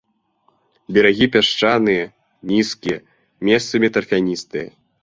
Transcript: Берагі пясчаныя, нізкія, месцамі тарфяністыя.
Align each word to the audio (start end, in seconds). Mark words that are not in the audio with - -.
Берагі 0.95 1.27
пясчаныя, 1.35 2.03
нізкія, 2.53 2.99
месцамі 3.51 3.87
тарфяністыя. 3.97 4.67